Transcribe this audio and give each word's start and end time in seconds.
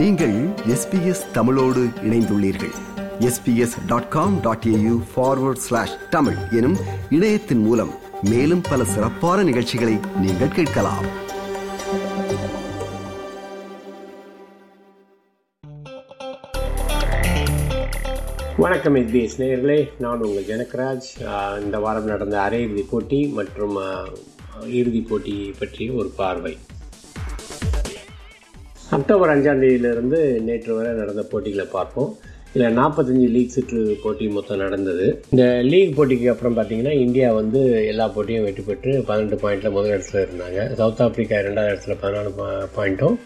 நீங்கள் 0.00 0.36
எஸ்பிஎஸ் 0.66 1.30
தமிழோடு 1.32 1.80
இணைந்துள்ளீர்கள். 2.02 2.72
SBS 3.18 3.74
dot 3.86 4.08
com 4.08 4.40
dot 4.40 4.64
AU 4.66 4.94
forward 5.14 5.62
slash 5.64 5.94
Tamil 6.10 6.36
எனும் 6.50 6.76
இணையத்தின் 7.10 7.62
மூலம் 7.64 7.90
மேலும் 8.22 8.62
பல 8.70 8.84
சிறப்பான 8.84 9.42
நிகழ்ச்சிகளை 9.42 9.98
நீங்கள் 10.20 10.48
கேட்கலாம். 10.48 11.04
வணக்கம் 18.56 18.94
எஸ்பிஎஸ் 18.94 19.38
நேயர்களே 19.38 19.88
நான் 19.98 20.20
உங்கள் 20.20 20.48
ஜனகராஜ். 20.52 21.60
இந்த 21.62 21.78
வாரம் 21.78 22.04
நடந்த 22.04 22.38
அரையிறுதி 22.38 22.84
போட்டி 22.90 23.26
மற்றும் 23.26 23.78
இறுதிப் 24.66 25.08
போட்டி 25.08 25.54
பற்றிய 25.58 25.92
ஒரு 25.92 26.08
பார்வை. 26.16 26.58
அக்டோபர் 29.00 29.30
அஞ்சாம் 29.32 29.60
தேதியிலிருந்து 29.62 30.18
நேற்று 30.46 30.72
வரை 30.76 30.90
நடந்த 31.00 31.22
போட்டிகளை 31.32 31.64
பார்ப்போம். 31.74 32.08
இதில் 32.54 32.74
நாற்பத்தஞ்சு 32.78 33.26
லீக் 33.34 33.52
சுற்று 33.54 33.80
போட்டி 34.02 34.24
மொத்தம் 34.36 34.60
நடந்தது. 34.64 35.04
இந்த 35.32 35.44
லீக் 35.72 35.94
போட்டிக்கு 35.98 36.26
அப்புறம் 36.32 36.56
பார்த்தீங்கன்னா 36.56 36.94
இந்தியா 37.04 37.28
வந்து 37.38 37.60
எல்லா 37.90 38.06
போட்டியும் 38.14 38.46
வெற்றி 38.46 38.62
பெற்று 38.68 38.92
பன்னெண்டு 39.08 39.36
பாயிண்டில் 39.42 39.74
முதல் 39.76 39.94
இடத்துல 39.94 40.22
இருந்தாங்க. 40.26 40.58
சவுத் 40.78 41.02
ஆப்பிரிக்கா 41.04 41.38
ரெண்டாவது 41.46 41.72
இடத்துல 41.72 41.96
பதினாலு 42.02 42.30
பாயிண்ட்டும் 42.76 43.16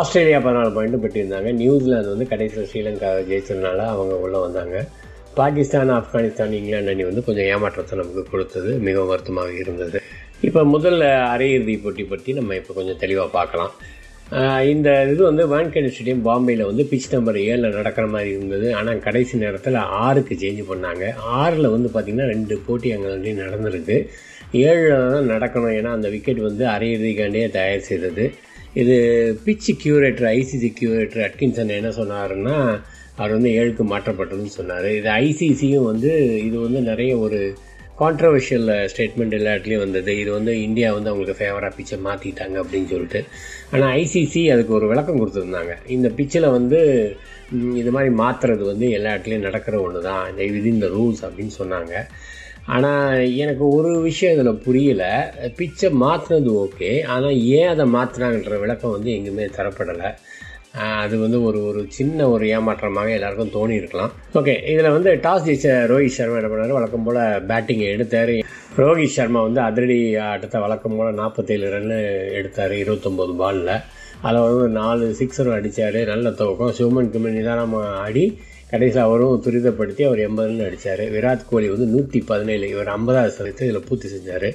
ஆஸ்திரேலியா 0.00 0.38
பதினாலு 0.44 0.70
பாயிண்ட்டும் 0.76 1.04
பெற்றிருந்தாங்க. 1.04 1.50
நியூசிலாந்து 1.62 2.12
வந்து 2.14 2.28
கடைசியில் 2.32 2.68
ஸ்ரீலங்கா 2.72 3.10
ஜெயிச்சதுனால 3.30 3.80
அவங்க 3.94 4.16
உள்ளே 4.26 4.40
வந்தாங்க. 4.46 4.76
பாகிஸ்தான் 5.40 5.92
ஆப்கானிஸ்தான் 5.98 6.54
இங்கிலாந்து 6.58 6.94
அணி 6.94 7.04
வந்து 7.10 7.24
கொஞ்சம் 7.28 7.48
ஏமாற்றத்தை 7.54 7.98
நமக்கு 8.02 8.24
கொடுத்தது. 8.34 8.72
மிகவும் 8.88 9.12
வருத்தமாக 9.14 9.52
இருந்தது. 9.64 10.00
இப்போ 10.48 10.62
முதல்ல 10.76 11.02
அரையிறுதி 11.34 11.74
போட்டி 11.82 12.04
பற்றி 12.12 12.32
நம்ம 12.38 12.54
இப்போ 12.60 12.72
கொஞ்சம் 12.78 13.02
தெளிவாக 13.02 13.30
பார்க்கலாம். 13.40 13.74
இந்த 14.72 14.88
இது 15.12 15.22
வந்து 15.28 15.44
வான்கேடு 15.52 15.88
ஸ்டேடியம் 15.92 16.22
பாம்பேயில் 16.26 16.68
வந்து 16.68 16.84
பிச் 16.90 17.08
நம்பர் 17.14 17.38
ஏழில் 17.46 17.74
நடக்கிற 17.78 18.04
மாதிரி 18.12 18.30
இருந்தது. 18.34 18.74
ஆனால் 18.74 19.02
கடைசி 19.06 19.38
நேரத்தில் 19.42 19.78
ஆறுக்கு 20.04 20.34
சேஞ்ச் 20.42 20.62
பண்ணாங்க. 20.70 21.04
ஆறில் 21.40 21.68
வந்து 21.74 21.88
பார்த்திங்கன்னா 21.94 22.28
ரெண்டு 22.34 22.54
போட்டி 22.66 22.92
அங்கே 22.94 23.10
வந்து 23.14 23.32
நடந்திருக்கு. 23.42 23.96
ஏழில் 24.62 25.12
தான் 25.14 25.30
நடக்கணும். 25.34 25.74
ஏன்னா 25.78 25.90
அந்த 25.98 26.08
விக்கெட் 26.14 26.40
வந்து 26.48 26.64
அரையிறுதிக்காண்டியே 26.74 27.48
தயார் 27.58 27.86
செய்தது. 27.90 28.24
இது 28.82 28.96
pitch 29.46 29.70
curator 29.82 30.28
ICC 30.38 30.70
curator 30.80 31.24
Atkinson 31.28 31.76
என்ன 31.80 31.92
சொன்னாருன்னா 32.00 32.56
அவர் 33.16 33.36
வந்து 33.36 33.50
ஏழுக்கு 33.58 33.84
மாற்றப்பட்டதுன்னு 33.92 34.58
சொன்னார். 34.60 34.88
இது 35.00 35.10
ஐசிசியும் 35.24 35.88
வந்து 35.90 36.12
இது 36.46 36.56
வந்து 36.60 36.80
நிறைய 36.90 37.12
ஒரு 37.18 37.40
கான்ட்ரவர்ஷியல் 38.02 38.68
ஸ்டேட்மெண்ட் 38.92 39.36
எல்லா 39.38 39.54
இடத்துலையும் 39.54 39.84
வந்தது. 39.84 40.12
இது 40.22 40.30
வந்து 40.38 40.52
இந்தியா 40.66 40.88
வந்து 40.96 41.10
அவங்களுக்கு 41.10 41.40
ஃபேவராக 41.40 41.72
பிச்சை 41.78 41.98
மாற்றிட்டாங்க 42.08 42.56
அப்படின்னு 42.62 42.90
சொல்லிட்டு. 42.94 43.22
ஆனால் 43.72 43.92
ஐசிசி 44.02 44.42
அதுக்கு 44.54 44.74
ஒரு 44.78 44.88
விளக்கம் 44.92 45.20
கொடுத்துருந்தாங்க. 45.20 45.74
இந்த 45.96 46.10
பிச்சில் 46.18 46.54
வந்து 46.58 46.80
இது 47.80 47.90
மாதிரி 47.94 48.10
மாற்றுறது 48.20 48.64
வந்து 48.72 48.86
எல்லா 48.98 49.10
இடத்துலையும் 49.14 49.48
நடக்கிற 49.48 49.76
ஒன்று 49.86 50.00
தான் 50.10 50.22
இந்த 50.30 50.42
விதின் 50.54 50.82
த 50.84 50.88
ரூல்ஸ் 50.96 51.24
அப்படின்னு 51.26 51.54
சொன்னாங்க. 51.62 51.94
ஆனால் 52.74 53.22
எனக்கு 53.44 53.64
ஒரு 53.76 53.92
விஷயம் 54.08 54.34
இதில் 54.34 54.62
புரியல. 54.66 55.04
பிச்சை 55.58 55.88
மாற்றினது 56.04 56.50
ஓகே 56.64 56.90
ஆனால் 57.14 57.38
ஏன் 57.58 57.70
அதை 57.72 57.84
மாற்றினாங்கன்ற 57.96 58.58
விளக்கம் 58.64 58.94
வந்து 58.96 59.10
எங்கேயுமே 59.16 59.46
தரப்படலை. 59.58 60.10
அது 60.74 61.18
வந்து 61.18 61.38
ஒரு 61.44 61.58
ஒரு 61.68 61.80
சின்ன 61.88 62.28
ஒரு 62.28 62.44
ஏமாற்றமாக 62.46 63.10
எல்லாருக்கும் 63.16 63.52
தோணி 63.56 63.74
இருக்கலாம் 63.80 64.12
ஓகே 64.34 64.54
இதில் 64.72 64.94
வந்து 64.96 65.10
டாஸ் 65.24 65.44
ஜெயிச்ச 65.46 65.72
ரோஹித் 65.90 66.14
சர்மா 66.16 66.36
என்ன 66.36 66.50
பண்ணார்? 66.52 66.76
வழக்கம் 66.78 67.02
போல் 67.02 67.20
பேட்டிங்கை 67.50 67.88
எடுத்தார். 67.94 68.32
ரோஹித் 68.76 69.16
சர்மா 69.16 69.42
வந்து 69.42 69.60
அதிரடி 69.60 70.16
ஆட்டத்தை 70.16 70.60
வழக்கம் 70.60 70.96
போல் 70.96 71.18
நாற்பத்தேழு 71.20 71.72
ரன்னு 71.74 71.98
எடுத்தார் 72.38 72.72
இருபத்தொம்போது 72.72 73.34
பாலில் 73.42 73.74
அதில் 74.22 74.46
வந்து 74.46 74.68
நாலு 74.80 75.16
சிக்ஸரும் 75.20 75.56
அடித்தார் 75.58 76.00
நல்ல 76.12 76.30
துவக்கம். 76.30 76.72
சிவமன் 76.78 77.12
கிமன் 77.16 77.38
நிதானமாக 77.38 77.92
ஆடி 78.04 78.24
கடைசியில் 78.70 79.04
அவரும் 79.06 79.42
துரிதப்படுத்தி 79.46 80.02
அவர் 80.08 80.24
எண்பது 80.26 80.48
ரன் 80.48 80.66
அடித்தார் 80.68 81.04
விராட் 81.16 81.48
கோலி 81.50 81.68
வந்து 81.68 81.86
நூற்றி 81.86 82.20
பதினேழு 82.20 82.68
இவர் 82.68 82.92
ஐம்பதாவது 82.96 83.34
சதவீதத்தை 83.36 83.66
இதில் 83.68 83.86
பூர்த்தி 83.88 84.08
செஞ்சார். 84.08 84.48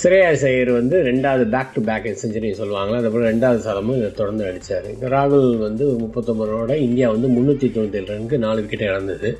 ஸ்ரேயாஸ் 0.00 0.44
ஐயர் 0.48 0.70
வந்து 0.78 0.96
ரெண்டாவது 1.08 1.44
பேக் 1.54 1.72
டு 1.74 1.80
பேக் 1.88 2.06
செஞ்சுரி 2.20 2.50
சொல்லுவாங்களா 2.58 2.98
அதுபோல் 3.00 3.26
ரெண்டாவது 3.30 3.60
சதமும் 3.66 3.96
இதை 3.98 4.08
தொடர்ந்து 4.20 4.44
அடித்தார் 4.48 4.86
ராகுல் 5.14 5.48
வந்து 5.64 5.84
முப்பத்தொம்பது 6.02 6.50
ரனோட 6.50 6.74
இந்தியா 6.84 7.06
வந்து 7.14 7.28
முந்நூற்றி 7.34 7.68
தொண்ணூற்றி 7.74 8.00
ரனுக்கு 8.10 8.38
நாலு 8.44 8.62
விக்கெட் 8.62 8.86
இழந்தது. 8.90 9.30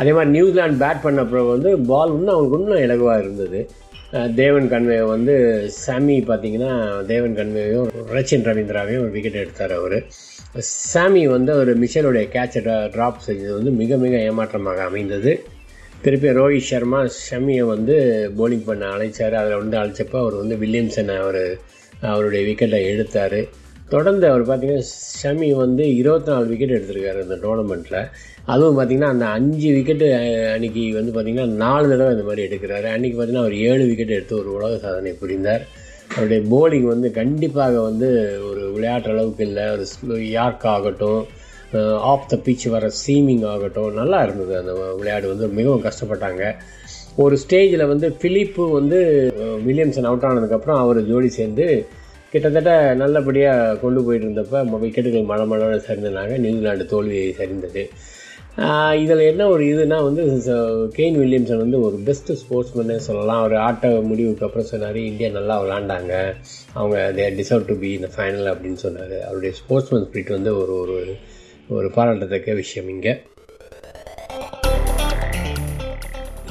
அதே 0.00 0.12
மாதிரி 0.16 0.32
நியூசிலாந்து 0.36 0.80
பேட் 0.84 1.02
பண்ண 1.04 1.24
அப்புறம் 1.24 1.50
வந்து 1.54 1.70
பால் 1.90 2.14
இன்னும் 2.16 2.34
அவங்களுக்கு 2.36 2.60
இன்னும் 2.60 2.84
இலகுவாக 2.86 3.22
இருந்தது. 3.24 3.60
தேவன் 4.40 4.70
கன்வே 4.72 4.98
வந்து 5.14 5.34
சாமி 5.82 6.16
பார்த்தீங்கன்னா 6.30 6.72
தேவன் 7.12 7.36
கன்வேயும் 7.40 7.88
ரச்சின் 8.16 8.48
ரவீந்திராவையும் 8.50 9.04
ஒரு 9.04 9.12
விக்கெட் 9.16 9.42
எடுத்தார் 9.44 9.76
அவர். 9.80 9.98
சாமி 10.92 11.22
வந்து 11.36 11.52
அவர் 11.56 11.72
மிஷலுடைய 11.84 12.26
கேட்சை 12.36 12.60
ட்ராப் 12.96 13.24
செஞ்சது 13.28 13.54
வந்து 13.58 13.72
மிக 13.82 13.96
மிக 14.04 14.16
ஏமாற்றமாக 14.30 14.82
அமைந்தது. 14.90 15.32
திருப்பி 16.02 16.28
ரோஹித் 16.28 16.66
சர்மா 16.66 16.98
ஷமியை 17.22 17.64
வந்து 17.70 17.94
போலிங் 18.38 18.66
பண்ண 18.66 18.84
அழைச்சார். 18.86 19.34
அதில் 19.40 19.60
வந்து 19.62 19.76
அழைச்சப்போ 19.78 20.18
அவர் 20.20 20.34
வந்து 20.34 20.56
வில்லியம்சனை 20.56 21.14
அவர் 21.22 21.42
அவருடைய 22.00 22.40
விக்கெட்டை 22.48 22.80
எடுத்தார். 22.92 23.40
தொடர்ந்து 23.88 24.26
அவர் 24.30 24.44
பார்த்திங்கன்னா 24.48 24.86
ஷமி 25.22 25.48
வந்து 25.54 25.84
இருபத்தி 25.96 26.30
நாலு 26.30 26.46
விக்கெட் 26.46 26.74
எடுத்திருக்காரு 26.76 27.20
இந்த 27.22 27.36
டோர்னமெண்ட்டில் 27.44 28.00
அதுவும் 28.52 28.78
பார்த்திங்கன்னா 28.78 29.10
அந்த 29.14 29.26
அஞ்சு 29.26 29.68
விக்கெட்டு 29.76 30.06
அன்னைக்கு 30.54 30.82
வந்து 30.98 31.14
பார்த்திங்கன்னா 31.16 31.46
நாலு 31.64 31.88
தடவை 31.88 32.12
இந்த 32.16 32.26
மாதிரி 32.28 32.42
எடுக்கிறாரு. 32.48 32.88
அன்றைக்கி 32.94 33.16
பார்த்தீங்கன்னா 33.16 33.44
அவர் 33.46 33.56
ஏழு 33.70 33.86
விக்கெட் 33.86 34.16
எடுத்து 34.18 34.38
ஒரு 34.38 34.52
உலக 34.58 34.78
சாதனை 34.78 35.12
புரிந்தார். 35.22 35.64
அவருடைய 36.14 36.42
போலிங் 36.52 36.88
வந்து 36.94 37.10
கண்டிப்பாக 37.20 37.80
வந்து 37.80 38.08
ஒரு 38.50 38.62
விளையாட்டு 38.74 39.10
அளவுக்கு 39.10 39.44
இல்லை. 39.46 39.64
ஒரு 40.10 40.30
யார்க் 40.30 40.66
ஆகட்டும் 40.66 41.20
ஆஃப் 41.98 42.28
த 42.28 42.36
பிச் 42.36 42.68
வர 42.68 42.90
சீமிங் 43.06 43.46
ஆகட்டும் 43.46 43.94
நல்லா 43.94 44.22
இருந்தது. 44.22 44.58
அந்த 44.58 44.94
விளையாடு 44.96 45.28
வந்து 45.28 45.46
மிகவும் 45.48 45.84
கஷ்டப்பட்டாங்க. 45.84 46.54
ஒரு 47.16 47.38
ஸ்டேஜில் 47.48 47.88
வந்து 47.88 48.12
பிலிப்பு 48.12 48.70
வந்து 48.70 49.32
வில்லியம்சன் 49.66 50.02
அவுட் 50.02 50.22
ஆனதுக்கப்புறம் 50.22 50.78
அவர் 50.78 51.06
ஜோடி 51.06 51.28
சேர்ந்து 51.28 51.86
கிட்டத்தட்ட 52.30 52.94
நல்லபடியாக 52.94 53.76
கொண்டு 53.76 54.04
போயிட்டு 54.04 54.26
இருந்தப்ப 54.26 54.64
விக்கெட்டுகள் 54.82 55.24
மழை 55.24 55.46
மழை 55.46 55.78
சரிந்தனாங்க. 55.78 56.40
நியூசிலாண்டு 56.40 56.84
தோல்வியை 56.84 57.34
சரிந்தது. 57.38 57.88
இதில் 58.94 59.18
என்ன 59.18 59.48
ஒரு 59.48 59.64
இதுனா 59.64 60.02
வந்து 60.02 60.24
ச- 60.24 60.98
கெயின் 60.98 61.14
வில்லியம்சன் 61.14 61.56
வந்து 61.56 61.80
ஒரு 61.80 61.98
பெஸ்ட்டு 62.04 62.36
ஸ்போர்ட்ஸ்மேனே 62.36 62.96
சொல்லலாம். 62.96 63.38
அவர் 63.38 63.54
ஆட்ட 63.54 63.88
முடிவுக்கு 63.88 64.46
அப்புறம் 64.46 64.66
சொன்னார் 64.66 64.96
இந்தியா 64.96 65.30
நல்லா 65.30 65.62
விளாண்டாங்க. 65.62 66.34
அவங்க 66.72 67.12
தே 67.16 67.34
டிசர்வ் 67.34 67.66
டு 67.66 67.78
பி 67.78 67.90
இந்த 67.90 68.08
ஃபைனல் 68.16 68.54
அப்படின்னு 68.54 68.74
சொன்னார். 68.74 69.20
அவருடைய 69.24 69.54
ஸ்போர்ட்ஸ்மேன் 69.54 70.06
ஸ்பிரிட் 70.12 70.30
வந்து 70.30 70.56
ஒரு 70.56 70.74
ஒரு 70.74 71.14
ஒரு 71.76 71.88
பாராட்டத்தக்க 71.94 72.50
விஷயம் 72.60 72.88
இங்கே. 72.92 73.12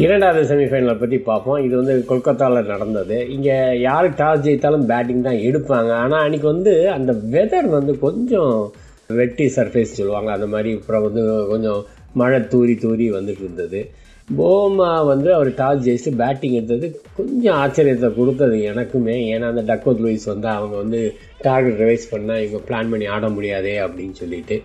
இரண்டாவது 0.06 0.42
செமிஃபைனலை 0.50 0.96
பற்றி 1.00 1.18
பார்ப்போம். 1.30 1.60
இது 1.66 1.76
வந்து 1.76 1.94
கொல்கத்தாவில் 2.10 2.70
நடந்தது. 2.74 3.18
இங்கே 3.36 3.56
யார் 3.80 4.08
டாஸ் 4.20 4.44
ஜெயித்தாலும் 4.46 4.86
பேட்டிங் 4.92 5.24
தான் 5.28 5.40
எடுப்பாங்க. 5.48 5.92
ஆனால் 6.02 6.24
அன்றைக்கி 6.26 6.48
வந்து 6.54 6.74
அந்த 6.90 7.14
வெதர் 7.36 7.70
வந்து 7.78 8.00
கொஞ்சம் 8.00 8.74
வெட்டி 9.20 9.46
சர்ஃபேஸ் 9.56 9.98
சொல்லுவாங்க. 10.00 10.32
அந்த 10.32 10.48
மாதிரி 10.48 10.72
அப்புறம் 10.80 11.06
வந்து 11.08 11.24
கொஞ்சம் 11.54 11.80
மழை 12.14 12.40
தூரி 12.54 12.76
தூரி 12.86 13.08
வந்துட்டு 13.18 13.44
இருந்தது. 13.46 13.82
போமா 14.38 14.92
வந்து 15.06 15.30
அவர் 15.34 15.50
டாஸ் 15.62 15.86
ஜெயிச்சு 15.88 16.12
பேட்டிங் 16.22 16.58
எடுத்தது 16.60 16.88
கொஞ்சம் 17.20 17.58
ஆச்சரியத்தை 17.64 18.10
கொடுத்தது 18.14 18.58
எனக்குமே. 18.72 19.18
ஏன்னா 19.34 19.48
அந்த 19.54 19.64
டக்கோத் 19.70 20.04
லூயிஸ் 20.06 20.28
வந்து 20.34 20.48
அவங்க 20.48 20.76
வந்து 20.76 21.02
டார்கெட் 21.42 21.82
ரிவைஸ் 21.84 22.12
பண்ணால் 22.12 22.44
இவங்க 22.46 22.62
பிளான் 22.70 22.92
பண்ணி 22.94 23.06
ஆட 23.16 23.30
முடியாதே 23.30 23.78
அப்படின்னு 23.78 24.18
சொல்லிட்டு. 24.24 24.58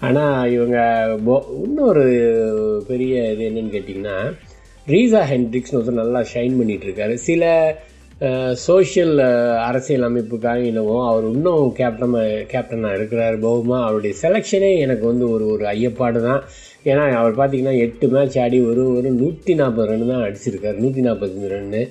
ஆனால் 0.00 0.50
இவங்க 0.50 0.78
போ 1.24 1.34
இன்னொரு 1.64 2.04
பெரிய 2.86 3.14
இது 3.30 3.44
என்னன்னு 3.48 3.74
கேட்டிங்கன்னா 3.76 4.18
ரீசா 4.86 5.22
ஹென்ட்ரிக்ஸ்னு 5.32 5.78
ஒருத்தர் 5.78 6.02
நல்லா 6.02 6.20
ஷைன் 6.32 6.58
பண்ணிகிட்ருக்காரு 6.58 7.14
சில 7.28 7.44
சோஷியல் 8.66 9.16
அரசியல் 9.66 10.06
அமைப்புக்காக 10.06 10.62
என்னவோ 10.66 10.94
அவர் 11.08 11.26
இன்னும் 11.32 11.72
கேப்டன் 11.72 12.14
கேப்டனாக 12.52 12.96
இருக்கிறார் 12.98 13.36
பௌமா 13.44 13.78
அவருடைய 13.84 14.14
செலெக்ஷனே 14.22 14.70
எனக்கு 14.78 15.04
வந்து 15.06 15.30
ஒரு 15.30 15.44
ஒரு 15.46 15.64
ஐயப்பாடு 15.66 16.20
தான். 16.22 16.40
ஏன்னா 16.84 17.04
அவர் 17.20 17.38
பார்த்தீங்கன்னா 17.40 17.76
எட்டு 17.78 18.08
மேட்ச் 18.08 18.38
ஆடி 18.38 18.58
ஒரு 18.70 18.82
ஒரு 18.96 19.10
நூற்றி 19.20 19.54
நாற்பது 19.54 19.88
ரன் 19.90 20.10
தான் 20.12 20.24
அடிச்சிருக்காரு. 20.26 20.76
நூற்றி 20.84 21.02
நாற்பத்தஞ்சு 21.08 21.50
ரன்னு 21.54 21.82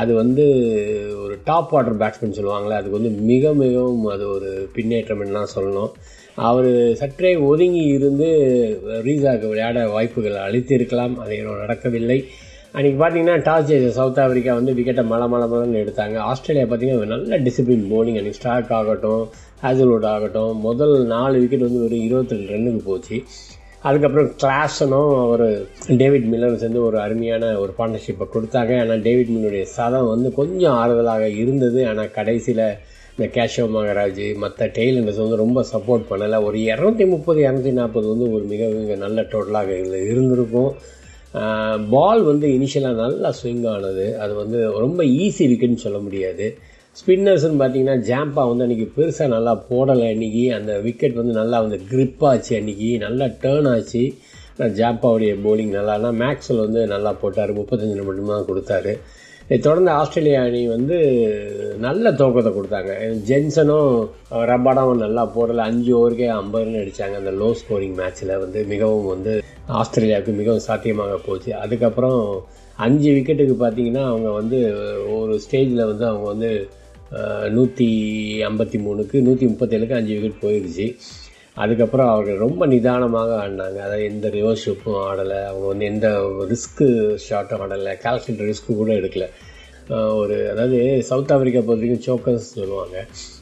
அது 0.00 0.12
வந்து 0.22 0.44
ஒரு 1.22 1.34
டாப் 1.48 1.72
ஆர்டர் 1.78 2.00
பேட்ஸ்மேன் 2.02 2.36
சொல்லுவாங்களே 2.38 2.78
அதுக்கு 2.78 2.98
வந்து 2.98 3.12
மிக 3.30 3.52
மிகவும் 3.62 4.04
அது 4.14 4.24
ஒரு 4.36 4.50
பின்னேற்றம்னா 4.76 5.38
தான் 5.38 5.54
சொல்லணும். 5.56 5.92
அவர் 6.48 6.70
சற்றே 7.00 7.30
ஒதுங்கி 7.50 7.82
இருந்து 7.96 8.28
ரீசாக்கு 9.08 9.46
விளையாட 9.52 9.80
வாய்ப்புகள் 9.94 10.38
அளித்திருக்கலாம் 10.46 11.14
அது 11.22 11.36
இன்னும் 11.38 11.62
நடக்கவில்லை. 11.64 12.18
அன்றைக்கி 12.76 12.98
பார்த்தீங்கன்னா 13.00 13.36
டாஸ் 13.48 13.66
ஜெயிச்ச 13.68 13.88
சவுத் 13.96 14.20
ஆப்பிரிக்கா 14.22 14.52
வந்து 14.58 14.74
விக்கெட்டை 14.76 15.04
மலை 15.12 15.26
மலை 15.32 15.46
மலன்னு 15.52 15.80
எடுத்தாங்க. 15.82 16.16
ஆஸ்திரேலியா 16.30 16.66
பார்த்தீங்கன்னா 16.68 17.10
நல்ல 17.14 17.38
டிசிப்ளின் 17.46 17.88
போலிங் 17.92 18.18
அன்றைக்கி 18.20 18.40
ஸ்டார்க் 18.40 18.72
ஆகட்டும் 18.78 19.24
ஹேசல்வுட் 19.64 20.06
ஆகட்டும் 20.12 20.54
முதல் 20.68 20.94
நாலு 21.14 21.36
விக்கெட் 21.42 21.66
வந்து 21.68 21.84
ஒரு 21.88 21.98
இருபத்தி 22.06 22.36
ரெண்டு 22.36 22.54
ரன்னுக்கு 22.54 22.82
போச்சு. 22.90 23.18
அதுக்கப்புறம் 23.88 24.30
கிளாஸனும் 24.42 25.12
அவர் 25.24 25.46
டேவிட் 26.00 26.26
மில்லரும் 26.32 26.60
சேர்ந்து 26.62 26.84
ஒரு 26.84 26.98
அருமையான 27.00 27.44
ஒரு 27.58 27.72
பார்ட்னர்ஷிப்பை 27.78 28.26
கொடுத்தாங்க. 28.34 28.72
ஆனால் 28.80 29.02
டேவிட் 29.02 29.32
மில்லருடைய 29.34 29.66
சதம் 29.76 30.10
வந்து 30.14 30.30
கொஞ்சம் 30.40 30.76
ஆறுதலாக 30.82 31.26
இருந்தது. 31.42 31.80
ஆனால் 31.86 32.10
கடைசியில் 32.10 32.64
இந்த 33.16 33.26
கேஷவ் 33.34 33.72
மகராஜ் 33.76 34.22
மற்ற 34.36 34.66
டெய்லர்ஸ் 34.66 35.22
வந்து 35.24 35.42
ரொம்ப 35.44 35.64
சப்போர்ட் 35.72 36.04
பண்ணலை. 36.10 36.38
ஒரு 36.44 36.58
இரநூத்தி 36.58 37.06
முப்பது 37.08 37.40
இரநூத்தி 37.42 37.72
நாற்பது 37.72 38.06
வந்து 38.08 38.26
ஒரு 38.34 38.44
மிக 38.44 38.68
மிக 38.80 38.94
நல்ல 38.94 39.20
டோட்டலாக 39.32 39.78
இதில் 39.80 40.08
இருந்திருக்கும். 40.10 40.72
பால் 41.90 42.22
வந்து 42.22 42.46
இனிஷியலாக 42.48 43.02
நல்லா 43.04 43.32
ஸ்விங் 43.42 43.66
ஆனது. 43.68 44.06
அது 44.18 44.34
வந்து 44.34 44.58
ரொம்ப 44.84 45.02
ஈஸி 45.04 45.44
விக்கெட்னு 45.52 45.84
சொல்ல 45.86 45.98
முடியாது. 45.98 46.46
ஸ்பின்னர்ஸ்னு 47.00 47.58
பார்த்தீங்கன்னா 47.60 47.94
ஜாம்பா 48.08 48.42
வந்து 48.48 48.64
அன்றைக்கி 48.64 48.86
பெருசாக 48.96 49.28
நல்லா 49.34 49.52
போடலை 49.68 50.06
அன்றைக்கி 50.14 50.42
அந்த 50.56 50.72
விக்கெட் 50.86 51.18
வந்து 51.20 51.34
நல்லா 51.40 51.58
வந்து 51.64 51.78
grip 51.90 52.20
ஆச்சு 52.30 52.52
அன்றைக்கி 52.58 52.88
நல்லா 53.04 53.26
டேர்ன் 53.42 53.68
ஆச்சு. 53.74 54.02
ஜாப்பாவுடைய 54.78 55.32
போலிங் 55.44 55.72
நல்லா 55.76 55.92
ஆனால் 55.98 56.18
மேக்ஸ்வெல் 56.22 56.64
வந்து 56.64 56.80
நல்லா 56.94 57.10
போட்டார். 57.22 57.52
முப்பத்தஞ்சு 57.58 58.04
மட்டும்தான் 58.08 58.48
கொடுத்தாரு. 58.50 58.92
இதை 59.46 59.58
தொடர்ந்து 59.66 59.90
ஆஸ்திரேலியா 60.00 60.40
அணி 60.48 60.60
வந்து 60.74 60.98
நல்ல 61.86 62.12
துவக்கத்தை 62.20 62.52
கொடுத்தாங்க. 62.58 62.92
ஜென்சனும் 63.30 63.94
ரப்பாடாவும் 64.50 65.02
நல்லா 65.04 65.24
போடல. 65.36 65.64
அஞ்சு 65.70 65.90
ஓவருக்கே 66.00 66.28
ஐம்பது 66.40 66.66
ரன் 66.66 66.80
அடித்தாங்க 66.82 67.16
அந்த 67.22 67.32
லோ 67.40 67.48
ஸ்கோரிங் 67.62 67.96
மேட்ச்சில் 68.02 68.34
வந்து 68.44 68.60
மிகவும் 68.72 69.08
வந்து 69.14 69.32
ஆஸ்திரேலியாவுக்கு 69.80 70.34
மிகவும் 70.42 70.66
சாத்தியமாக 70.68 71.18
போச்சு. 71.26 71.50
அதுக்கப்புறம் 71.64 72.20
அஞ்சு 72.86 73.08
விக்கெட்டுக்கு 73.16 73.56
பார்த்தீங்கன்னா 73.64 74.04
அவங்க 74.12 74.28
வந்து 74.40 74.60
ஒரு 75.18 75.34
ஸ்டேஜில் 75.46 75.88
வந்து 75.90 76.06
அவங்க 76.10 76.26
வந்து 76.34 76.52
நூற்றி 77.56 77.88
ஐம்பத்தி 78.48 78.78
மூணுக்கு 78.86 79.16
நூற்றி 79.20 79.46
முப்பத்தேழுக்கு 79.46 79.98
அஞ்சு 79.98 80.14
விக்கெட் 80.14 80.42
போயிடுச்சு 80.44 80.86
அதுக்கப்புறம் 81.54 82.10
அவர்கள் 82.10 82.42
ரொம்ப 82.44 82.66
நிதானமாக 82.66 83.32
ஆடினாங்க. 83.42 83.78
அதாவது 83.86 84.04
எந்த 84.04 84.28
ரிவர்ஷிப்பும் 84.28 85.00
ஆடலை. 85.08 85.40
அவங்க 85.48 85.66
வந்து 85.66 85.84
எந்த 85.84 86.08
ரிஸ்க்கு 86.52 86.86
ஷாட்டும் 87.26 87.62
ஆடலை. 87.64 87.94
கால்குலேட்டர் 88.04 88.50
ரிஸ்க்கு 88.52 88.76
கூட 88.76 88.92
எடுக்கல. 88.92 89.26
ஒரு 90.20 90.36
அதாவது 90.50 90.78
சவுத் 91.02 91.32
ஆஃப்ரிக்கா 91.34 91.62
பொறுத்த 91.68 91.84
வரைக்கும் 91.84 92.04
சோக்கர்ஸ் 92.08 92.52
சொல்லுவாங்க. 92.58 92.96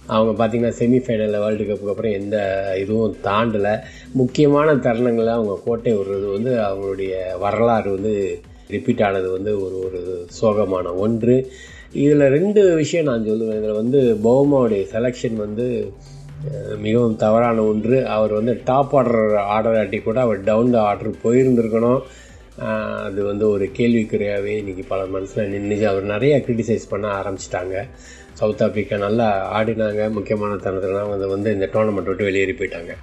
அவங்க 0.06 0.32
பார்த்திங்கன்னா 0.40 0.72
செமிஃபைனலில் 0.80 1.42
வேர்ல்டு 1.42 1.64
கப்புக்கு 1.64 1.92
அப்புறம் 1.94 2.16
எந்த 2.20 2.36
இதுவும் 2.82 3.16
தாண்டலை. 3.24 3.74
முக்கியமான 4.12 4.74
தருணங்களை 4.86 5.32
அவங்க 5.38 5.56
கோட்டை 5.64 5.92
விடுறது 5.96 6.28
வந்து 6.36 6.52
அவங்களுடைய 6.68 7.12
வரலாறு 7.38 7.90
வந்து 7.90 8.14
ரிப்பீட் 8.68 9.02
ஆனது 9.02 9.30
வந்து 9.30 9.52
ஒரு 9.64 9.76
ஒரு 9.86 10.00
சோகமான 10.40 10.94
ஒன்று. 10.96 11.36
இதில் 11.92 12.30
ரெண்டு 12.36 12.74
விஷயம் 12.74 13.08
நான் 13.10 13.26
சொல்லுவேன். 13.26 13.58
இதில் 13.60 13.78
வந்து 13.82 14.00
பௌமாவுடைய 14.24 14.82
செலெக்ஷன் 14.94 15.36
வந்து 15.36 15.66
மிகவும் 16.84 17.16
தவறான 17.16 17.62
ஒன்று. 17.62 17.96
அவர் 18.16 18.32
வந்து 18.32 18.52
டாப் 18.64 18.94
ஆர்டர் 18.96 19.36
ஆர்டர் 19.54 19.78
ஆட்டி 19.78 19.98
கூட 19.98 20.20
அவர் 20.20 20.44
டவுன் 20.44 20.70
த 20.70 20.78
ஆர்டர் 20.80 21.20
போயிருந்திருக்கணும். 21.24 22.02
அது 23.06 23.20
வந்து 23.24 23.44
ஒரு 23.48 23.70
கேள்விக்குறையாகவே 23.76 24.54
இன்றைக்கி 24.60 24.84
பல 24.88 25.06
மனசில் 25.06 25.52
நின்றுச்சு 25.54 25.86
அவர் 25.90 26.06
நிறையா 26.06 26.38
க்ரிட்டிசைஸ் 26.46 26.90
பண்ண 26.92 27.06
ஆரம்பிச்சிட்டாங்க. 27.20 27.84
சவுத் 28.40 28.62
ஆப்பிரிக்கா 28.62 28.96
நல்லா 29.06 29.28
ஆடினாங்க. 29.58 30.10
முக்கியமான 30.10 30.56
தருணத்தில் 30.56 31.04
அவங்க 31.04 31.26
வந்து 31.26 31.52
இந்த 31.52 31.68
டோர்னமெண்ட் 31.72 32.10
விட்டு 32.12 32.28
வெளியேறி 32.30 32.52
போயிட்டாங்க. 32.52 32.94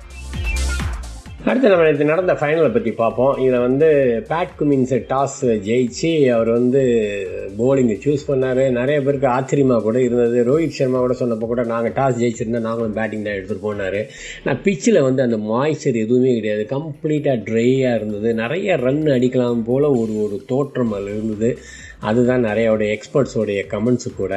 அடுத்து 1.49 1.69
நம்ம 1.69 1.83
நேற்று 1.83 2.05
நடந்த 2.05 2.33
ஃபைனலை 2.33 2.69
பற்றி 2.73 2.91
பார்ப்போம். 2.91 3.38
இதில் 3.38 3.59
வந்து 3.59 3.88
பேட் 4.29 4.53
குமின்ஸ் 4.59 4.94
டாஸ் 5.11 5.38
ஜெயிச்சு 5.67 6.11
அவர் 6.35 6.49
வந்து 6.49 6.81
போலிங்கை 7.59 7.95
சூஸ் 8.05 8.25
பண்ணார். 8.27 8.61
நிறைய 8.69 9.01
பேருக்கு 9.01 9.27
ஆச்சரியமாக 9.27 9.81
கூட 9.81 10.01
இருந்தது. 10.01 10.38
ரோஹித் 10.49 10.75
சர்மா 10.79 10.99
கூட 10.99 11.15
சொன்னப்போ 11.19 11.47
கூட 11.53 11.63
நாங்கள் 11.63 11.95
டாஸ் 11.99 12.19
ஜெயிச்சிருந்தா 12.21 12.63
நாங்களும் 12.67 12.94
பேட்டிங் 12.94 13.23
தான் 13.23 13.33
எடுத்துகிட்டு 13.33 13.67
போனார். 13.69 13.99
நான் 14.44 14.61
பிச்சில் 14.63 15.01
வந்து 15.01 15.21
அந்த 15.21 15.38
மாய்ச்சர் 15.38 16.03
எதுவுமே 16.03 16.33
கிடையாது. 16.35 16.67
கம்ப்ளீட்டாக 16.75 17.44
ட்ரையாக 17.49 17.95
இருந்தது. 17.95 18.33
நிறைய 18.33 18.75
ரன் 18.75 19.03
அடிக்கலாம் 19.17 19.65
போல் 19.71 19.83
ஒரு 19.83 20.15
ஒரு 20.25 20.44
தோற்றம் 20.47 20.91
அதில் 20.91 21.13
இருந்தது. 21.15 21.57
அதுதான் 21.99 22.45
நிறையோடைய 22.45 22.97
எக்ஸ்பர்ட்ஸோடைய 22.97 23.61
கமெண்ட்ஸு 23.75 24.11
கூட. 24.15 24.33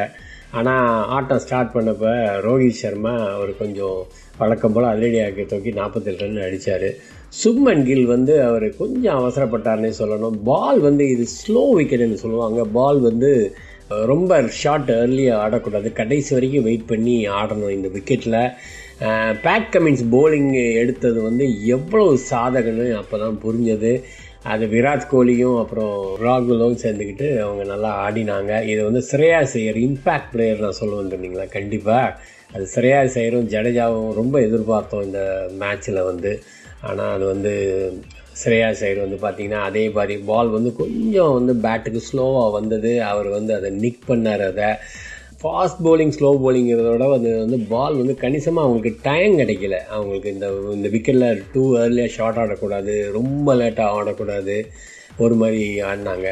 ஆனால் 0.59 0.87
ஆட்டம் 1.17 1.43
ஸ்டார்ட் 1.45 1.75
பண்ணப்போ 1.75 2.13
ரோஹித் 2.47 2.81
சர்மா 2.81 3.15
அவர் 3.37 3.53
கொஞ்சம் 3.63 3.99
வழக்கம் 4.41 4.75
போல் 4.75 4.91
அதிரடியாக 4.91 5.45
தூக்கி 5.51 5.71
நாற்பத்தெட்டு 5.79 6.23
ரன் 6.25 6.45
அடித்தார் 6.47 6.89
சுப்மன் 7.41 7.85
கில் 7.89 8.07
வந்து 8.15 8.35
அவர் 8.47 8.67
கொஞ்சம் 8.83 9.19
அவசரப்பட்டார்னே 9.21 9.91
சொல்லணும். 9.99 10.37
பால் 10.49 10.81
வந்து 10.87 11.05
இது 11.15 11.25
ஸ்லோ 11.39 11.63
விக்கெட்னு 11.79 12.23
சொல்லுவாங்க. 12.23 12.61
பால் 12.79 13.01
வந்து 13.09 13.31
ரொம்ப 14.13 14.41
ஷார்ட் 14.61 14.91
ஏர்லியாக 14.97 15.43
ஆடக்கூடாது. 15.45 15.89
கடைசி 16.01 16.31
வரைக்கும் 16.37 16.67
வெயிட் 16.69 16.91
பண்ணி 16.93 17.15
ஆடணும் 17.41 17.75
இந்த 17.77 17.89
விக்கெட்டில் 17.97 18.41
பேட் 19.45 19.71
கமின்ஸ் 19.75 20.05
போலிங் 20.15 20.51
எடுத்தது 20.83 21.19
வந்து 21.29 21.45
எவ்வளோ 21.77 22.07
சாதகன்னு 22.31 22.89
அப்போ 23.01 23.19
தான் 23.25 23.41
புரிஞ்சது. 23.45 23.93
அது 24.45 24.65
விராட் 24.67 25.11
கோலியும் 25.11 25.59
அப்புறம் 25.63 25.95
ராகுலும் 26.25 26.81
சேர்ந்துக்கிட்டு 26.83 27.27
அவங்க 27.39 27.65
நல்லா 27.65 27.91
ஆடினாங்க. 28.05 28.53
இது 28.65 28.85
வந்து 28.85 29.03
ஸ்ரேயா 29.11 29.43
செய்யர் 29.43 29.77
இம்பேக்ட் 29.77 30.31
பிளேயர் 30.33 30.65
நான் 30.65 30.79
சொல்லுவேன் 30.81 31.13
சொன்னீங்களா 31.15 31.49
கண்டிப்பாக 31.49 32.17
அது 32.55 32.65
ஸ்ரேயா 32.75 33.05
செய்யரும் 33.07 33.51
ஜடேஜாவும் 33.55 34.17
ரொம்ப 34.21 34.41
எதிர்பார்த்தோம் 34.41 35.05
இந்த 35.09 35.21
மேட்ச்சில் 35.61 36.01
வந்து. 36.03 36.33
ஆனால் 36.81 37.13
அது 37.15 37.25
வந்து 37.25 37.53
ஸ்ரேயா 38.43 38.69
சைடு 38.81 38.99
வந்து 39.05 39.19
பார்த்தீங்கன்னா 39.27 39.61
அதே 39.69 39.91
மாதிரி 39.91 40.15
பால் 40.25 40.49
வந்து 40.49 40.73
கொஞ்சம் 40.73 41.33
வந்து 41.33 41.55
பேட்டுக்கு 41.67 42.01
ஸ்லோவாக 42.11 42.51
வந்தது. 42.51 43.03
அவர் 43.03 43.29
வந்து 43.29 43.55
அதை 43.55 43.71
நிக் 43.71 44.03
பண்ணார் 44.09 44.41
அதை. 44.41 44.71
ஃபாஸ்ட் 45.43 45.79
போலிங் 45.85 46.15
ஸ்லோ 46.17 46.31
போலிங்கிறதோட 46.45 47.05
வந்து 47.09 47.31
வந்து 47.39 47.59
பால் 47.69 47.95
வந்து 47.97 48.15
கணிசமாக 48.15 48.67
அவங்களுக்கு 48.67 49.01
டைம் 49.03 49.39
கிடைக்கல. 49.39 49.77
அவங்களுக்கு 49.97 50.33
இந்த 50.33 50.47
இந்த 50.73 50.89
விக்கெட்டில் 50.89 51.41
டூ 51.53 51.63
ஏர்லியாக 51.77 52.07
ஷார்ட் 52.07 52.37
ஆடக்கூடாது 52.37 52.95
ரொம்ப 53.13 53.55
லேட்டாக 53.55 53.97
ஆடக்கூடாது 53.99 54.57
ஒரு 55.19 55.35
மாதிரி 55.35 55.81
ஆடினாங்க. 55.81 56.29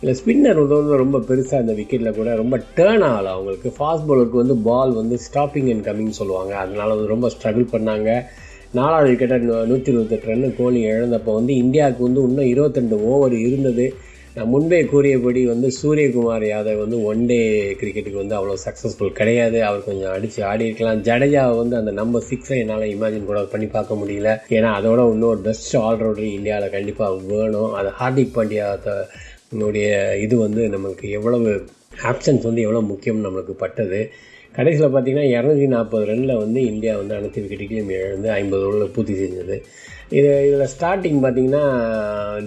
இல்லை 0.00 0.14
ஸ்பின்னர் 0.20 0.60
வந்து 0.66 1.02
ரொம்ப 1.04 1.18
பெருசாக 1.18 1.60
இந்த 1.60 1.74
விக்கெட்டில் 1.80 2.18
கூட 2.20 2.30
ரொம்ப 2.34 2.56
டேர்ன் 2.76 3.04
ஆகலை 3.08 3.32
அவங்களுக்கு. 3.36 3.68
ஃபாஸ்ட் 3.78 4.06
பவுலருக்கு 4.08 4.42
வந்து 4.42 4.56
பால் 4.68 4.94
வந்து 4.94 5.18
ஸ்டாப்பிங் 5.26 5.70
அண்ட் 5.72 5.86
கம்மிங் 5.88 6.20
சொல்லுவாங்க. 6.20 6.54
அதனால 6.56 6.94
வந்து 6.94 7.12
ரொம்ப 7.14 7.30
ஸ்ட்ரகிள் 7.34 7.72
பண்ணாங்க. 7.74 8.22
நாலாவது 8.72 9.10
விக்கெட்டை 9.12 9.66
நூற்றி 9.70 9.92
இருபத்தெட்டு 9.92 10.28
ரன்னு 10.32 10.56
கோலி 10.56 10.80
இழந்தப்போ 10.86 11.32
வந்து 11.40 11.54
இந்தியாவுக்கு 11.56 12.02
வந்து 12.02 12.22
இன்னும் 12.28 12.50
இருபத்தெண்டு 12.52 12.98
ஓவர் 13.12 13.32
இருந்தது. 13.32 13.94
நான் 14.36 14.50
முன்பே 14.52 14.78
கூறியபடி 14.90 15.40
வந்து 15.50 15.68
சூரியகுமார் 15.78 16.44
யாதவ் 16.50 16.78
வந்து 16.82 16.98
ஒன் 17.08 17.24
டே 17.30 17.38
கிரிக்கெட்டுக்கு 17.80 18.20
வந்து 18.20 18.36
அவ்வளோ 18.36 18.54
சக்ஸஸ்ஃபுல் 18.64 19.10
கிடையாது. 19.18 19.58
அவர் 19.68 19.84
கொஞ்சம் 19.88 20.12
அடித்து 20.12 20.40
ஆடி 20.50 20.64
இருக்கலாம். 20.68 21.02
ஜடேஜாவை 21.08 21.56
வந்து 21.58 21.76
அந்த 21.80 21.92
நம்பர் 21.98 22.26
சிக்ஸை 22.30 22.56
என்னால் 22.62 22.84
இமேஜின் 22.94 23.28
கூட 23.30 23.40
பண்ணி 23.54 23.66
பார்க்க 23.76 23.98
முடியல. 24.02 24.30
ஏன்னா 24.56 24.70
அதோட 24.78 25.02
இன்னொரு 25.14 25.40
பெஸ்ட் 25.48 25.76
ஆல்ரவுண்டர் 25.88 26.32
இந்தியாவில் 26.38 26.74
கண்டிப்பாக 26.76 27.18
வேணும். 27.32 27.72
அது 27.80 27.90
ஹார்திக் 28.00 28.34
பாண்டியாவுடைய 28.38 28.96
உன்னுடைய 29.54 29.88
இது 30.24 30.34
வந்து 30.46 30.64
நம்மளுக்கு 30.74 31.08
எவ்வளவு 31.18 31.50
ஆப்ஷன்ஸ் 32.10 32.48
வந்து 32.50 32.64
எவ்வளோ 32.66 32.82
முக்கியம் 32.92 33.24
நம்மளுக்கு 33.26 33.56
பட்டது. 33.64 34.00
கடைசியில் 34.56 34.92
பார்த்தீங்கன்னா 34.94 35.26
இரநூத்தி 35.34 35.66
நாற்பது 35.74 36.04
ரனில் 36.10 36.40
வந்து 36.42 36.60
இந்தியா 36.72 36.94
வந்து 37.00 37.14
அனைத்து 37.18 37.42
விக்கெட்டுகளையும் 37.42 37.92
இழந்து 37.98 38.30
ஐம்பது 38.38 38.64
ஓவரில் 38.68 38.92
பூர்த்தி 38.96 39.14
செஞ்சது. 39.20 39.56
இது 40.18 40.30
இதில் 40.48 40.70
ஸ்டார்டிங் 40.74 41.20
பார்த்தீங்கன்னா 41.24 41.64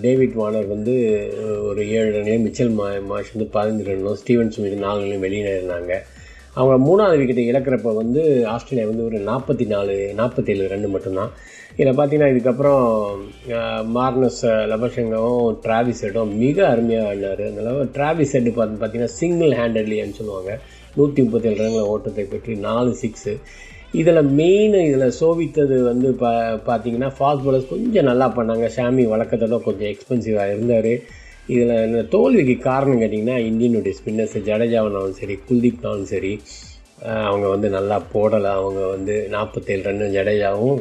டேவிட் 0.03 0.35
வானர் 0.41 0.67
வந்து 0.73 0.95
ஒரு 1.69 1.81
ஏழு 1.97 2.09
ரன்லையும் 2.15 2.45
மிச்சல் 2.47 2.75
மா 2.79 2.87
மாஷ் 3.11 3.33
வந்து 3.35 3.47
பதினஞ்சு 3.55 3.87
ரன்னும் 3.89 4.19
ஸ்டீவன் 4.21 4.53
ஸ்மித் 4.55 4.83
நாலு 4.85 5.01
ரன்லையும் 5.03 5.25
வெளியே 5.27 5.55
அவங்க 6.59 6.75
மூணாவது 6.87 7.17
விக்கெட்டை 7.19 7.45
இழக்கிறப்ப 7.51 7.93
வந்து 8.01 8.21
ஆஸ்திரேலியா 8.51 8.85
வந்து 8.89 9.05
ஒரு 9.07 9.17
நாற்பத்தி 9.29 9.65
நாலு 9.73 9.95
நாற்பத்தேழு 10.19 10.69
ரன் 10.73 10.85
மட்டும்தான். 10.93 11.31
இதில் 11.77 11.97
பார்த்தீங்கன்னா 11.97 12.29
இதுக்கப்புறம் 12.33 12.85
மார்னஸ் 13.97 14.39
லபசங்கவும் 14.73 15.49
டிராவிஸ் 15.65 16.03
ஹெட்டும் 16.05 16.31
மிக 16.43 16.57
அருமையாக 16.67 17.09
ஆடினார் 17.09 17.43
அதனால 17.47 17.83
டிராவிஸ் 17.97 18.35
ஹெட் 18.37 18.49
பார்த்து 18.59 18.79
பார்த்தீங்கன்னா 18.83 19.15
சிங்கிள் 19.19 19.57
ஹேண்டட்லியான்னு 19.61 20.19
சொல்லுவாங்க. 20.21 20.53
நூற்றி 20.95 21.21
முப்பத்தேழு 21.23 21.61
ரன்கள் 21.61 21.91
ஓட்டத்தை 21.93 22.25
பெற்று 22.33 22.55
நாலு 22.69 22.91
சிக்ஸு 23.01 23.33
இதில் 23.99 24.29
மெயின் 24.39 24.73
இதில் 24.87 25.15
சோவித்தது 25.19 25.75
வந்து 25.89 26.07
பா 26.21 26.31
பார்த்தீங்கன்னா 26.69 27.09
ஃபாஸ்ட் 27.17 27.45
பாலர்ஸ் 27.45 27.69
கொஞ்சம் 27.73 28.07
நல்லா 28.09 28.27
பண்ணாங்க. 28.37 28.65
ஷாமி 28.77 29.03
வழக்கத்தோட 29.11 29.57
கொஞ்சம் 29.67 29.89
எக்ஸ்பென்சிவாக 29.91 30.53
இருந்தார். 30.53 30.91
இதில் 31.53 31.73
இந்த 31.87 32.01
தோல்விக்கு 32.13 32.55
காரணம் 32.69 33.01
கேட்டிங்கன்னா 33.01 33.37
இந்தியனுடைய 33.49 33.95
ஸ்பின்னர்ஸ் 33.99 34.37
ஜடேஜாவனாலும் 34.49 35.17
சரி 35.19 35.35
குல்தீப்னாலும் 35.49 36.09
சரி 36.13 36.33
அவங்க 37.29 37.45
வந்து 37.53 37.69
நல்லா 37.77 37.97
போடலை. 38.13 38.51
அவங்க 38.59 38.81
வந்து 38.95 39.15
நாற்பத்தேழு 39.35 39.83
ரன்னு 39.87 40.07
ஜடேஜாவும் 40.17 40.79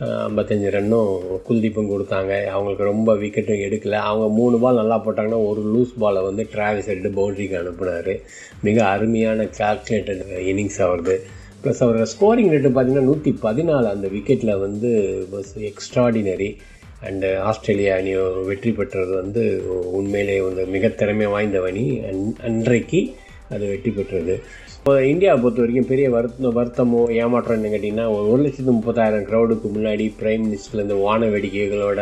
ஐம்பத்தஞ்சு 0.00 0.68
ரன்னும் 0.68 1.18
குல்தீப்பும் 1.48 1.88
கொடுத்தாங்க. 1.88 2.44
அவங்களுக்கு 2.44 2.84
ரொம்ப 2.84 3.14
விக்கெட்டும் 3.14 3.60
எடுக்கலை. 3.60 3.92
அவங்க 3.92 4.28
மூணு 4.28 4.58
பால் 4.58 4.74
நல்லா 4.74 5.06
போட்டாங்கன்னா 5.06 5.46
ஒரு 5.46 5.76
லூஸ் 5.76 5.98
பாலை 5.98 6.22
வந்து 6.22 6.48
டிராவிஸ் 6.52 6.86
எடுத்து 6.86 7.10
பவுண்டரிக்கு 7.10 7.60
அனுப்புனார். 7.60 8.20
மிக 8.62 8.86
அருமையான 8.86 9.44
கால்குலேட்டட் 9.44 10.22
இன்னிங்ஸ் 10.38 10.82
அவரது 10.82 11.22
ப்ளஸ் 11.64 11.82
அவரோட 11.82 12.02
ஸ்கோரிங் 12.02 12.50
ரேட்டு 12.50 12.70
பார்த்தீங்கன்னா 12.70 13.00
நூற்றி 13.00 13.38
பதினாலு 13.42 13.88
அந்த 13.88 14.08
விக்கெட்டில் 14.08 14.60
வந்து 14.60 15.24
பஸ் 15.30 15.58
எக்ஸ்ட்ராடினரி 15.58 16.56
அண்டு 17.04 17.36
ஆஸ்திரேலியா 17.36 17.96
அணி 17.96 18.14
வெற்றி 18.44 18.72
பெற்றது 18.72 19.14
வந்து 19.14 19.62
உண்மையிலே 19.92 20.40
வந்து 20.40 20.66
மிக 20.66 20.88
திறமை 20.88 21.26
வாய்ந்த 21.26 21.62
அணி. 21.62 21.98
அன்- 21.98 22.42
அன்றைக்கு 22.42 23.14
அது 23.50 23.68
வெற்றி 23.68 23.90
பெற்றது. 23.90 24.40
இப்போ 24.84 24.94
இந்தியாவை 25.10 25.38
பொறுத்த 25.42 25.60
வரைக்கும் 25.62 25.88
பெரிய 25.90 26.06
வருத்தம் 26.14 26.56
வருத்தமோ 26.56 26.98
ஏமாற்றம் 27.20 27.56
என்ன 27.58 27.68
கேட்டிங்கன்னா 27.74 28.04
ஒரு 28.30 28.40
லட்சத்து 28.42 28.72
முப்பதாயிரம் 28.78 29.22
க்ரௌடுக்கு 29.28 29.68
முன்னாடி 29.76 30.06
பிரைம் 30.18 30.42
மினிஸ்டர்லேருந்து 30.46 30.96
வான 31.04 31.28
வேடிக்கைகளோட 31.34 32.00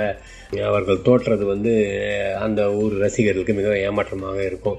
அவர்கள் 0.68 0.98
தோற்றது 1.08 1.44
வந்து 1.50 1.72
அந்த 2.46 2.60
ஊர் 2.78 2.94
ரசிகர்களுக்கு 3.02 3.54
மிகவும் 3.58 3.82
ஏமாற்றமாக 3.88 4.38
இருக்கும். 4.48 4.78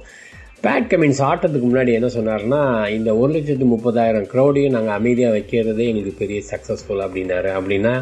பேட் 0.65 0.89
கமின்ஸ் 0.93 1.21
ஆட்டத்துக்கு 1.29 1.67
முன்னாடி 1.69 1.93
என்ன 1.99 2.09
சொன்னார்னா 2.17 2.59
இந்த 2.97 3.13
ஒரு 3.21 3.31
லட்சத்து 3.35 3.67
முப்பதாயிரம் 3.75 4.27
க்ரௌடையும் 4.33 4.75
நாங்கள் 4.77 4.97
அமைதியாக 4.99 5.35
வைக்கிறதே 5.37 5.85
எங்களுக்கு 5.91 6.21
பெரிய 6.23 6.41
சக்ஸஸ்ஃபுல் 6.51 7.05
அப்படின்னாரு. 7.05 7.51
அப்படின்னா 7.59 7.93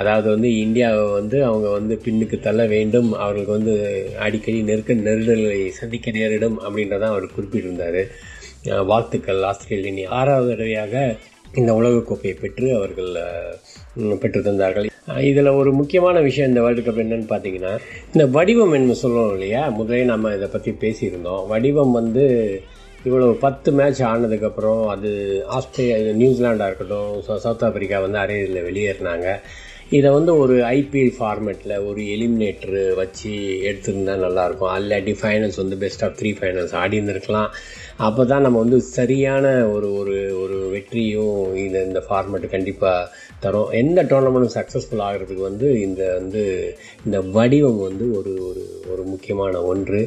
அதாவது 0.00 0.28
வந்து 0.34 0.50
இந்தியாவை 0.64 1.06
வந்து 1.18 1.38
அவங்க 1.48 1.70
வந்து 1.78 1.96
பின்னுக்கு 2.04 2.40
தள்ள 2.48 2.66
வேண்டும் 2.74 3.08
அவர்களுக்கு 3.22 3.56
வந்து 3.58 3.76
அடிக்கடி 4.26 4.60
நெருக்க 4.68 4.98
நெருடலை 5.08 5.56
சந்திக்க 5.80 6.16
நேரிடும் 6.18 6.60
அப்படின்றதான் 6.66 7.14
அவர் 7.14 7.34
குறிப்பிட்டிருந்தார். 7.36 8.02
வாழ்த்துக்கள் 8.62 9.42
ஆஸ்திரேலியன் 9.42 10.10
ஆறாவது 10.10 10.48
தடவையாக 10.48 11.16
இந்த 11.54 11.72
உலகக்கோப்பையை 11.72 12.40
பெற்று 12.40 12.76
அவர்கள் 12.76 13.16
பெற்று 14.18 14.40
தந்தார்கள். 14.40 14.86
இதில் 15.20 15.46
ஒரு 15.46 15.72
முக்கியமான 15.72 16.20
விஷயம் 16.20 16.48
இந்த 16.48 16.62
வேர்ல்டு 16.62 16.90
கப் 16.90 16.94
என்னன்னு 16.94 17.38
பார்த்தீங்கன்னா 17.38 17.78
இந்த 18.06 18.26
வடிவம் 18.26 18.72
என்ன 18.72 18.92
சொல்லுவோம் 18.92 19.32
இல்லையா? 19.32 19.68
முதலே 19.68 20.02
நம்ம 20.02 20.34
இதை 20.34 20.48
பற்றி 20.48 20.70
பேசியிருந்தோம். 20.70 21.46
வடிவம் 21.46 21.92
வந்து 21.92 22.60
இவ்வளோ 23.04 23.32
பத்து 23.32 23.72
மேட்ச் 23.72 24.02
ஆனதுக்கப்புறம் 24.02 24.86
அது 24.86 25.42
ஆஸ்திரேலியா 25.46 26.12
நியூசிலாண்டாக 26.12 26.66
இருக்கட்டும் 26.66 27.22
ச- 27.28 27.36
சவுத் 27.36 27.64
ஆப்பிரிக்கா 27.64 28.00
வந்து 28.00 28.18
அரையில் 28.18 28.64
வெளியேறினாங்க. 28.64 29.40
இதை 29.90 30.10
வந்து 30.10 30.36
ஒரு 30.36 30.62
ஐபிஎல் 30.62 31.12
ஃபார்மேட்டில் 31.18 31.86
ஒரு 31.86 32.02
எலிமினேட்டரு 32.02 32.94
வச்சு 32.94 33.30
எடுத்திருந்தால் 33.62 34.20
நல்லாயிருக்கும் 34.20 34.72
அல்லாட்டி 34.78 35.16
ஃபைனல்ஸ் 35.22 35.56
வந்து 35.56 35.76
பெஸ்ட் 35.76 36.04
ஆஃப் 36.04 36.14
த்ரீ 36.20 36.24
ஃபைனல்ஸ் 36.24 36.72
ஆடி 36.72 36.98
இருந்திருக்கலாம் 36.98 37.48
அப்போ 38.06 38.22
தான் 38.24 38.44
நம்ம 38.44 38.58
வந்து 38.58 38.78
சரியான 38.96 39.46
ஒரு 39.74 39.88
ஒரு 40.00 40.14
ஒரு 40.42 40.56
வெற்றியும் 40.74 41.36
இந்த 41.64 41.76
இந்த 41.88 42.00
ஃபார்மேட் 42.06 42.46
கண்டிப்பாக 42.54 43.10
தரும். 43.44 43.70
எந்த 43.82 44.00
டோர்னமெண்ட்டும் 44.10 44.56
சக்ஸஸ்ஃபுல் 44.58 45.04
ஆகிறதுக்கு 45.08 45.42
வந்து 45.50 45.68
இந்த 45.80 46.02
வந்து 46.18 46.42
இந்த 47.04 47.18
வடிவம் 47.36 47.80
வந்து 47.88 48.06
ஒரு 48.18 48.32
ஒரு 48.48 48.64
ஒரு 48.92 49.02
முக்கியமான 49.12 49.62
ஒன்று. 49.72 50.02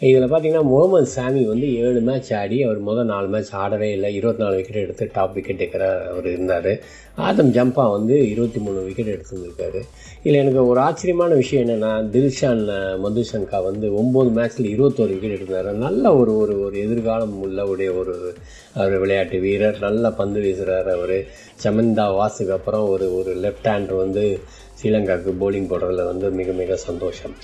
இதில் 0.00 0.24
பார்த்தீங்கன்னா 0.24 0.62
முகமது 0.64 1.06
சாமி 1.12 1.40
வந்து 1.44 1.68
ஏழு 1.78 2.00
மேட்ச் 2.00 2.32
ஆடி 2.32 2.62
அவர் 2.62 2.80
முதல் 2.80 3.06
நாலு 3.06 3.28
மேட்ச் 3.28 3.50
ஆடவே 3.54 3.88
இல்லை. 3.92 4.14
இருபத்தி 4.14 4.42
நாலு 4.42 4.56
விக்கெட் 4.56 4.82
எடுத்து 4.82 5.10
டாப் 5.12 5.34
விக்கெட் 5.34 5.56
எடுக்கிற 5.56 5.82
அவர் 6.08 6.26
இருந்தார். 6.26 6.68
ஆதம் 7.18 7.52
ஜம்பா 7.52 7.84
வந்து 7.90 8.28
இருபத்தி 8.28 8.58
மூணு 8.58 8.80
விக்கெட் 8.80 9.12
எடுத்துருந்துருக்காரு. 9.14 9.80
இதில் 10.20 10.40
எனக்கு 10.40 10.66
ஒரு 10.66 10.80
ஆச்சரியமான 10.80 11.34
விஷயம் 11.34 11.64
என்னென்னா 11.64 11.90
தில்ஷான் 12.12 12.62
அஹ், 12.70 12.96
மதுசங்கா 13.04 13.62
வந்து 13.62 13.86
ஒம்பது 13.94 14.30
மேட்ச்சில் 14.36 14.70
இருபத்தோரு 14.74 15.12
விக்கெட் 15.14 15.36
எடுத்தார் 15.38 15.72
நல்ல 15.78 16.14
ஒரு 16.16 16.36
ஒரு 16.36 16.60
ஒரு 16.60 16.78
எதிர்காலம் 16.80 17.42
உள்ள 17.42 17.66
உடைய 17.66 17.92
ஒரு 17.94 18.14
அவர் 18.74 18.96
விளையாட்டு 18.98 19.38
வீரர். 19.40 19.78
நல்ல 19.80 20.10
பந்து 20.12 20.40
வீசுகிறார் 20.40 20.90
அவர். 20.90 21.16
சமந்தா 21.64 22.06
வாஸுக்கு 22.18 22.50
அப்புறம் 22.50 22.88
ஒரு 22.88 23.14
ஒரு 23.14 23.34
லெஃப்ட் 23.44 23.68
ஹேண்டர் 23.68 23.96
வந்து 23.96 24.24
ஸ்ரீலங்காவுக்கு 24.78 25.32
போலிங் 25.40 25.70
போடுறதுல 25.70 26.04
வந்து 26.04 26.30
மிக 26.32 26.52
மிக 26.54 26.76
சந்தோஷம். 26.82 27.34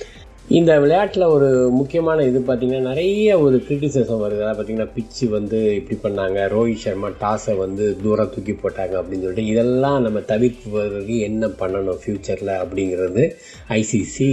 இந்த 0.48 0.80
விளையாட்டில் 0.80 1.22
ஒரு 1.22 1.70
முக்கியமான 1.70 2.24
இது 2.24 2.38
பார்த்தீங்கன்னா 2.38 2.80
நிறைய 2.80 3.38
ஒரு 3.38 3.64
கிரிட்டிசிசம் 3.68 4.20
வருது. 4.24 4.40
அதாவது 4.40 4.56
பார்த்தீங்கன்னா 4.58 4.88
பிச்சு 4.94 5.28
வந்து 5.28 5.58
இப்படி 5.74 5.96
பண்ணாங்க 6.02 6.40
ரோஹித் 6.54 6.82
சர்மா 6.82 7.08
டாஸை 7.22 7.56
வந்து 7.56 7.96
தூரம் 8.02 8.30
தூக்கி 8.34 8.52
போட்டாங்க 8.52 8.94
அப்படின்னு 9.00 9.24
சொல்லிட்டு 9.26 9.46
இதெல்லாம் 9.46 10.02
நம்ம 10.02 10.18
தவிர்ப்பதற்கு 10.18 11.18
என்ன 11.18 11.46
பண்ணணும் 11.46 12.00
ஃப்யூச்சரில் 12.02 12.52
அப்படிங்கிறது 12.62 13.24
ஐசிசி 13.68 14.28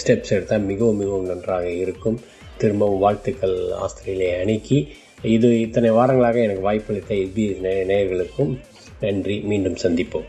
ஸ்டெப்ஸ் 0.00 0.34
எடுத்தால் 0.36 0.68
மிகவும் 0.72 0.96
மிகவும் 0.96 1.26
நன்றாக 1.26 1.70
இருக்கும். 1.70 2.20
திரும்பவும் 2.58 2.98
வாழ்த்துக்கள் 2.98 3.70
ஆஸ்திரேலிய 3.70 4.40
அணிக்கு. 4.40 4.86
இது 5.22 5.60
இத்தனை 5.60 5.90
வாரங்களாக 5.90 6.42
எனக்கு 6.42 6.68
வாய்ப்பளித்த 6.68 7.14
எஸ்பி 7.14 7.44
நேயர்களுக்கும் 7.62 8.58
நன்றி. 9.00 9.40
மீண்டும் 9.40 9.82
சந்திப்போம். 9.82 10.28